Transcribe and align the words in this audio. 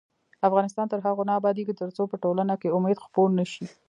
افغانستان 0.47 0.85
تر 0.91 0.99
هغو 1.05 1.23
نه 1.29 1.33
ابادیږي، 1.39 1.73
ترڅو 1.81 2.03
په 2.11 2.15
ټولنه 2.23 2.53
کې 2.61 2.69
امید 2.77 2.97
خپور 3.05 3.29
نشي. 3.39 3.65